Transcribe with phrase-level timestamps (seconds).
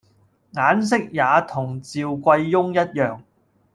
[0.53, 3.19] 眼色也同趙貴翁一樣，